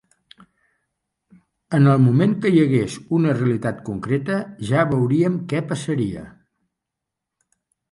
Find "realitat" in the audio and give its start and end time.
3.37-3.85